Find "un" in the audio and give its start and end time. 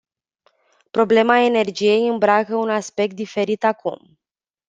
2.55-2.69